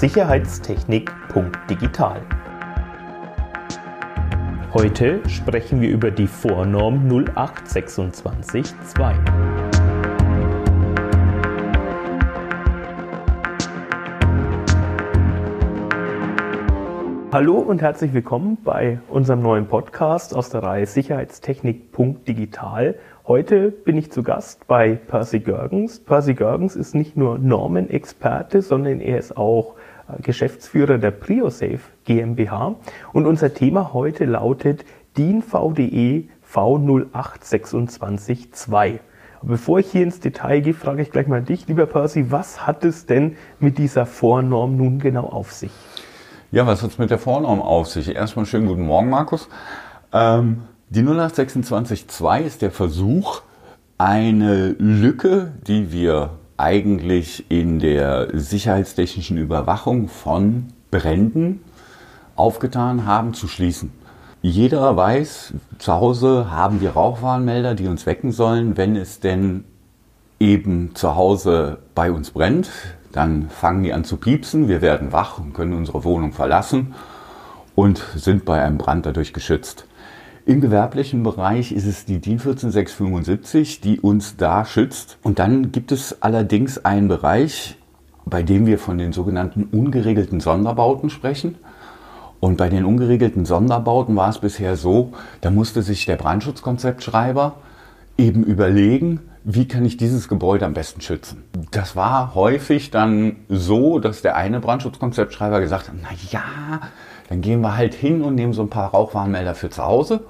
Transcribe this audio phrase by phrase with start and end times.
[0.00, 2.22] sicherheitstechnik.digital.
[4.72, 8.64] Heute sprechen wir über die Vornorm 08262.
[17.32, 22.96] Hallo und herzlich willkommen bei unserem neuen Podcast aus der Reihe Sicherheitstechnik.digital.
[23.24, 26.00] Heute bin ich zu Gast bei Percy Görgens.
[26.00, 29.76] Percy Görgens ist nicht nur Normenexperte, sondern er ist auch
[30.08, 32.74] äh, Geschäftsführer der PrioSafe GmbH.
[33.12, 34.84] Und unser Thema heute lautet
[35.16, 38.98] DIN VDE V08262.
[39.42, 42.84] Bevor ich hier ins Detail gehe, frage ich gleich mal dich, lieber Percy, was hat
[42.84, 45.70] es denn mit dieser Vornorm nun genau auf sich?
[46.52, 48.12] Ja, was hat es mit der Vornorm auf sich?
[48.12, 49.48] Erstmal schönen guten Morgen, Markus.
[50.12, 53.42] Ähm, die 08262 ist der Versuch,
[53.98, 61.62] eine Lücke, die wir eigentlich in der sicherheitstechnischen Überwachung von Bränden
[62.34, 63.92] aufgetan haben, zu schließen.
[64.42, 69.62] Jeder weiß, zu Hause haben wir Rauchwarnmelder, die uns wecken sollen, wenn es denn
[70.40, 72.70] eben zu Hause bei uns brennt.
[73.12, 76.94] Dann fangen die an zu piepsen, wir werden wach und können unsere Wohnung verlassen
[77.74, 79.86] und sind bei einem Brand dadurch geschützt.
[80.46, 85.18] Im gewerblichen Bereich ist es die DIN 14675, die uns da schützt.
[85.22, 87.76] Und dann gibt es allerdings einen Bereich,
[88.24, 91.56] bei dem wir von den sogenannten ungeregelten Sonderbauten sprechen.
[92.40, 97.56] Und bei den ungeregelten Sonderbauten war es bisher so, da musste sich der Brandschutzkonzeptschreiber
[98.16, 101.44] eben überlegen, wie kann ich dieses Gebäude am besten schützen.
[101.70, 106.80] Das war häufig dann so, dass der eine Brandschutzkonzeptschreiber gesagt hat, na ja,
[107.28, 110.20] dann gehen wir halt hin und nehmen so ein paar Rauchwarnmelder für zu Hause.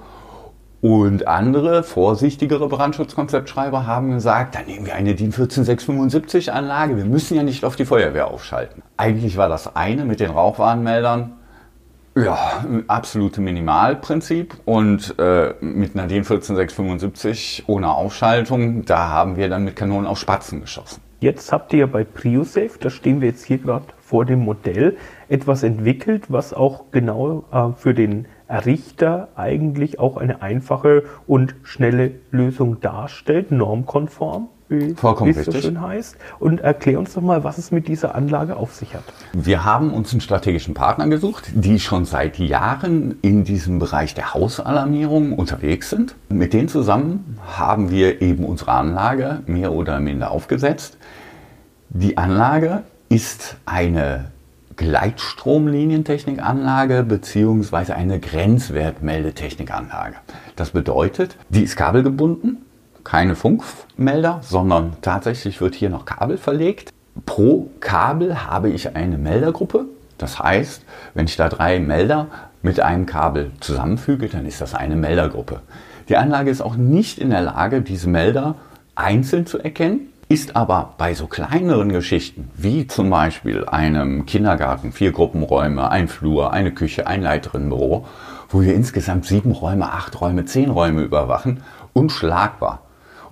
[0.81, 6.97] Und andere, vorsichtigere Brandschutzkonzeptschreiber haben gesagt, dann nehmen wir eine DIN 14675 Anlage.
[6.97, 8.81] Wir müssen ja nicht auf die Feuerwehr aufschalten.
[8.97, 11.33] Eigentlich war das eine mit den Rauchwarnmeldern
[12.15, 19.63] ja, absolute Minimalprinzip und äh, mit einer DIN 14675 ohne Aufschaltung, da haben wir dann
[19.63, 21.01] mit Kanonen auf Spatzen geschossen.
[21.21, 24.97] Jetzt habt ihr bei PrioSafe, da stehen wir jetzt hier gerade vor dem Modell,
[25.29, 32.11] etwas entwickelt, was auch genau äh, für den Errichter eigentlich auch eine einfache und schnelle
[32.31, 34.95] Lösung darstellt, normkonform wie,
[35.29, 36.15] es so schön heißt.
[36.39, 39.03] Und erklär uns doch mal, was es mit dieser Anlage auf sich hat.
[39.33, 44.33] Wir haben uns einen strategischen Partner gesucht, die schon seit Jahren in diesem Bereich der
[44.33, 46.15] Hausalarmierung unterwegs sind.
[46.29, 50.97] Mit denen zusammen haben wir eben unsere Anlage mehr oder minder aufgesetzt.
[51.89, 54.31] Die Anlage ist eine
[54.77, 57.91] Gleitstromlinientechnikanlage bzw.
[57.91, 60.15] eine Grenzwertmeldetechnikanlage.
[60.55, 62.59] Das bedeutet, die ist kabelgebunden
[63.03, 66.91] keine Funkmelder, sondern tatsächlich wird hier noch Kabel verlegt.
[67.25, 69.85] Pro Kabel habe ich eine Meldergruppe.
[70.17, 72.27] Das heißt, wenn ich da drei Melder
[72.61, 75.61] mit einem Kabel zusammenfüge, dann ist das eine Meldergruppe.
[76.09, 78.55] Die Anlage ist auch nicht in der Lage, diese Melder
[78.95, 85.11] einzeln zu erkennen, ist aber bei so kleineren Geschichten, wie zum Beispiel einem Kindergarten, vier
[85.11, 88.05] Gruppenräume, ein Flur, eine Küche, ein Leiterinnenbüro,
[88.49, 91.63] wo wir insgesamt sieben Räume, acht Räume, zehn Räume überwachen,
[91.93, 92.79] unschlagbar.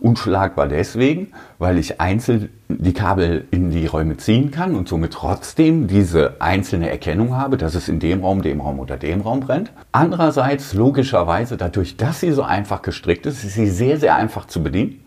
[0.01, 5.87] Unschlagbar deswegen, weil ich einzeln die Kabel in die Räume ziehen kann und somit trotzdem
[5.87, 9.71] diese einzelne Erkennung habe, dass es in dem Raum, dem Raum oder dem Raum brennt.
[9.91, 14.63] Andererseits logischerweise dadurch, dass sie so einfach gestrickt ist, ist sie sehr, sehr einfach zu
[14.63, 15.03] bedienen.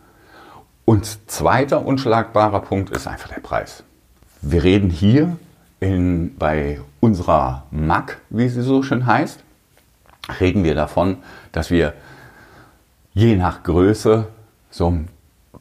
[0.85, 3.85] Und zweiter unschlagbarer Punkt ist einfach der Preis.
[4.41, 5.37] Wir reden hier
[5.81, 9.41] in, bei unserer MAC, wie sie so schön heißt,
[10.41, 11.19] reden wir davon,
[11.53, 11.95] dass wir
[13.15, 14.27] je nach Größe
[14.73, 15.09] so ein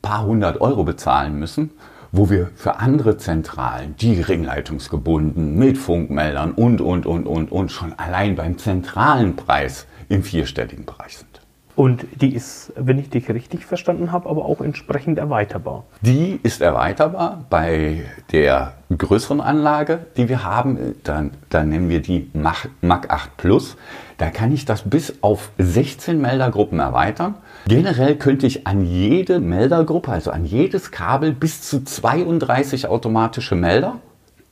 [0.01, 1.69] paar hundert Euro bezahlen müssen,
[2.11, 7.93] wo wir für andere Zentralen, die ringleitungsgebunden, mit Funkmeldern und, und, und, und, und schon
[7.99, 11.41] allein beim zentralen Preis im vierstelligen Bereich sind.
[11.75, 15.85] Und die ist, wenn ich dich richtig verstanden habe, aber auch entsprechend erweiterbar.
[16.01, 20.95] Die ist erweiterbar bei der größeren Anlage, die wir haben.
[21.03, 23.77] Dann, dann nennen wir die Mach, Mac 8 Plus.
[24.17, 27.35] Da kann ich das bis auf 16 Meldergruppen erweitern.
[27.67, 33.99] Generell könnte ich an jede Meldergruppe, also an jedes Kabel, bis zu 32 automatische Melder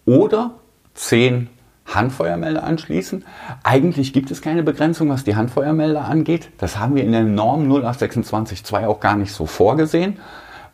[0.06, 0.51] oder
[0.94, 1.50] 10
[1.85, 3.25] Handfeuermelder anschließen.
[3.63, 6.50] Eigentlich gibt es keine Begrenzung, was die Handfeuermelder angeht.
[6.57, 10.17] Das haben wir in der Norm 08262 auch gar nicht so vorgesehen.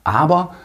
[0.03, 0.55] Aber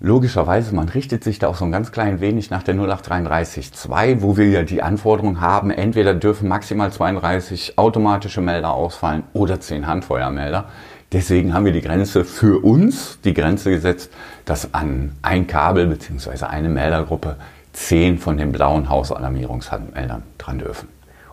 [0.00, 4.36] logischerweise, man richtet sich da auch so ein ganz klein wenig nach der 08332, wo
[4.36, 10.66] wir ja die Anforderung haben, entweder dürfen maximal 32 automatische Melder ausfallen oder 10 Handfeuermelder.
[11.12, 14.12] Deswegen haben wir die Grenze für uns, die Grenze gesetzt,
[14.44, 16.44] dass an ein Kabel bzw.
[16.44, 17.36] eine Meldergruppe
[17.72, 20.88] zehn von den blauen Hausalarmierungsmeldern dran dürfen.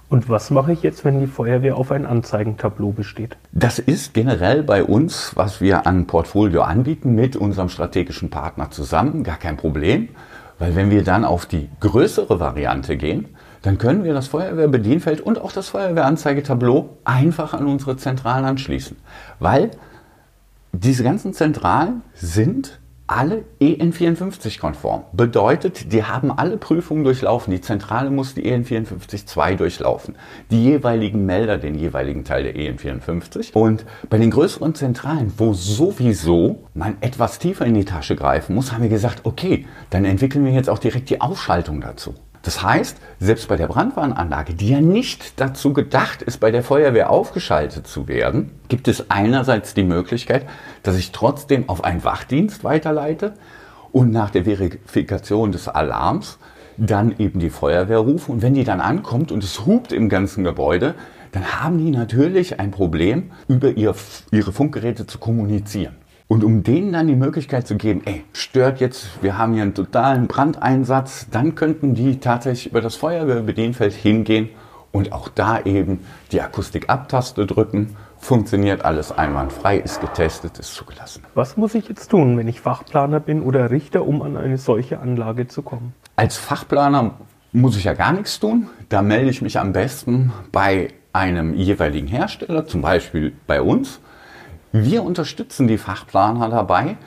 [0.07, 3.35] Und was mache ich jetzt, wenn die Feuerwehr auf ein Anzeigentableau besteht?
[3.51, 9.23] Das ist generell bei uns, was wir an Portfolio anbieten, mit unserem strategischen Partner zusammen,
[9.23, 10.09] gar kein Problem.
[10.57, 13.25] Weil wenn wir dann auf die größere Variante gehen,
[13.65, 18.95] dann können wir das Feuerwehrbedienfeld und auch das Feuerwehranzeigetableau einfach an unsere Zentralen anschließen.
[19.39, 19.71] Weil
[20.71, 25.03] diese ganzen Zentralen sind alle EN54-konform.
[25.13, 27.51] Bedeutet, die haben alle Prüfungen durchlaufen.
[27.51, 30.15] Die Zentrale muss die EN54-2 durchlaufen.
[30.51, 33.53] Die jeweiligen Melder den jeweiligen Teil der EN54.
[33.53, 38.71] Und bei den größeren Zentralen, wo sowieso man etwas tiefer in die Tasche greifen muss,
[38.71, 42.15] haben wir gesagt, okay, dann entwickeln wir jetzt auch direkt die Ausschaltung dazu.
[42.45, 47.09] Das heißt, selbst bei der Brandwarnanlage, die ja nicht dazu gedacht ist, bei der Feuerwehr
[47.09, 50.45] aufgeschaltet zu werden, gibt es einerseits die Möglichkeit,
[50.83, 53.33] dass ich trotzdem auf einen Wachdienst weiterleite
[53.91, 56.37] und nach der Verifikation des Alarms
[56.77, 58.31] dann eben die Feuerwehr rufe.
[58.31, 60.93] Und wenn die dann ankommt und es hupt im ganzen Gebäude,
[61.31, 63.95] dann haben die natürlich ein Problem, über ihr,
[64.29, 65.95] ihre Funkgeräte zu kommunizieren.
[66.27, 69.75] Und um denen dann die Möglichkeit zu geben, ey, stört jetzt, wir haben hier einen
[69.75, 74.49] totalen Brandeinsatz, dann könnten die tatsächlich über das Feuerwehrbedienfeld hingehen
[74.91, 75.99] und auch da eben
[76.31, 77.95] die Akustik-Abtaste drücken.
[78.17, 81.21] Funktioniert alles einwandfrei, ist getestet, ist zugelassen.
[81.35, 84.99] Was muss ich jetzt tun, wenn ich Fachplaner bin oder Richter, um an eine solche
[84.99, 85.93] Anlage zu kommen?
[86.15, 87.19] Als Fachplaner
[87.51, 88.67] muss ich ja gar nichts tun.
[88.89, 93.99] Da melde ich mich am besten bei einem jeweiligen Hersteller, zum Beispiel bei uns.
[94.77, 96.97] Wir unterstützen die Fachplaner dabei,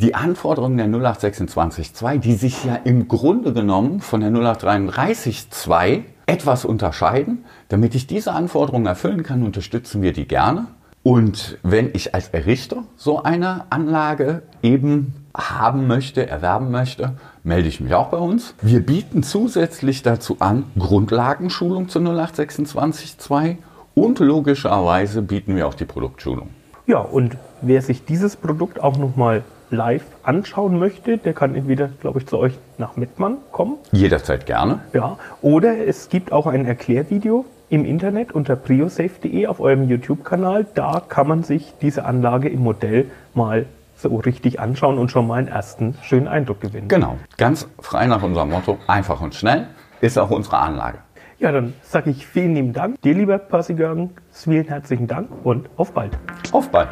[0.00, 7.44] die Anforderungen der 0826.2, die sich ja im Grunde genommen von der 0833.2 etwas unterscheiden.
[7.68, 10.68] Damit ich diese Anforderungen erfüllen kann, unterstützen wir die gerne.
[11.02, 17.82] Und wenn ich als Errichter so eine Anlage eben haben möchte, erwerben möchte, melde ich
[17.82, 18.54] mich auch bei uns.
[18.62, 23.58] Wir bieten zusätzlich dazu an Grundlagenschulung zur 0826.2
[23.94, 26.48] und logischerweise bieten wir auch die Produktschulung.
[26.90, 32.18] Ja, und wer sich dieses Produkt auch nochmal live anschauen möchte, der kann entweder, glaube
[32.18, 33.76] ich, zu euch nach Mettmann kommen.
[33.92, 34.80] Jederzeit gerne.
[34.92, 40.66] Ja, oder es gibt auch ein Erklärvideo im Internet unter priosafe.de auf eurem YouTube-Kanal.
[40.74, 43.66] Da kann man sich diese Anlage im Modell mal
[43.96, 46.88] so richtig anschauen und schon mal einen ersten schönen Eindruck gewinnen.
[46.88, 49.68] Genau, ganz frei nach unserem Motto, einfach und schnell
[50.00, 50.98] ist auch unsere Anlage.
[51.40, 53.00] Ja, dann sage ich vielen lieben Dank.
[53.00, 56.18] Dir, lieber Percy Görgen, vielen herzlichen Dank und auf bald.
[56.52, 56.90] Auf bald.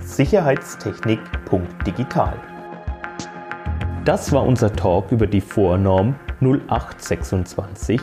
[0.00, 2.32] Sicherheitstechnik.digital.
[4.06, 8.00] Das war unser Talk über die Vornorm 08262.